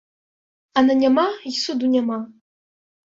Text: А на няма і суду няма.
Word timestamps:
А 0.79 0.83
на 0.87 0.95
няма 1.03 1.25
і 1.49 1.55
суду 1.65 1.93
няма. 1.95 2.19